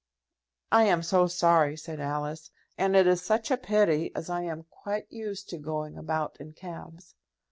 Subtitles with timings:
[0.71, 2.49] "I am so sorry," said Alice.
[2.75, 6.53] "And it is such a pity, as I am quite used to going about in
[6.53, 7.13] cabs."